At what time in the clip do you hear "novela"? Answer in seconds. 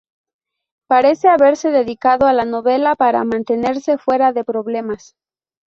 2.43-2.95